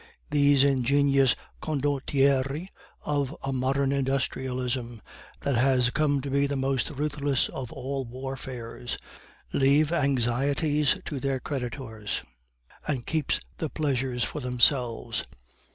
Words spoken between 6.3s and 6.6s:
be the